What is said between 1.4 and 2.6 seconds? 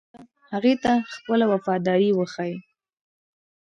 وفاداري وښيي.